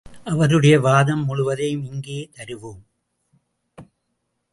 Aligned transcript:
அவருடைய 0.23 0.79
வாதம் 0.79 1.25
முழுவதையும் 1.25 1.83
இங்கே 1.83 2.29
தருவோம். 2.33 2.81